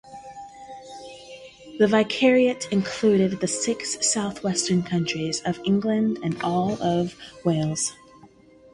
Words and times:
The 1.77 1.85
Vicariate 1.85 2.67
included 2.71 3.33
the 3.39 3.45
six 3.47 3.99
south-western 4.09 4.81
counties 4.81 5.41
of 5.41 5.59
England 5.63 6.17
and 6.23 6.41
all 6.41 6.81
of 6.81 7.15
Wales. 7.45 7.93